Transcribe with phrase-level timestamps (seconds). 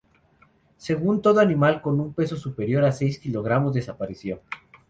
[0.77, 4.41] Según todo animal con un peso superior a seis kilogramos desapareció.